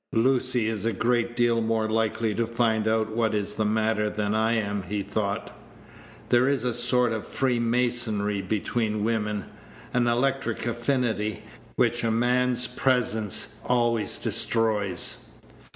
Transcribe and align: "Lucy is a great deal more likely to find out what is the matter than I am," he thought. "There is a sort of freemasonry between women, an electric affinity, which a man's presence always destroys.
"Lucy 0.13 0.67
is 0.67 0.83
a 0.83 0.93
great 0.93 1.35
deal 1.35 1.61
more 1.61 1.87
likely 1.87 2.33
to 2.33 2.47
find 2.47 2.87
out 2.87 3.15
what 3.15 3.35
is 3.35 3.53
the 3.53 3.63
matter 3.63 4.09
than 4.09 4.33
I 4.33 4.53
am," 4.53 4.81
he 4.89 5.03
thought. 5.03 5.55
"There 6.29 6.47
is 6.47 6.65
a 6.65 6.73
sort 6.73 7.11
of 7.11 7.27
freemasonry 7.27 8.41
between 8.41 9.03
women, 9.03 9.45
an 9.93 10.07
electric 10.07 10.65
affinity, 10.65 11.43
which 11.75 12.03
a 12.03 12.09
man's 12.09 12.65
presence 12.65 13.57
always 13.63 14.17
destroys. 14.17 15.29